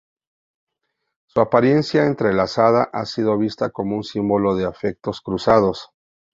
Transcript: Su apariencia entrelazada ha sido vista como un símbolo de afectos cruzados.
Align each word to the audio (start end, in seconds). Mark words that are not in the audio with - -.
Su 1.27 1.41
apariencia 1.41 2.07
entrelazada 2.07 2.89
ha 2.91 3.05
sido 3.05 3.37
vista 3.37 3.69
como 3.69 3.97
un 3.97 4.03
símbolo 4.03 4.55
de 4.55 4.65
afectos 4.65 5.21
cruzados. 5.21 5.91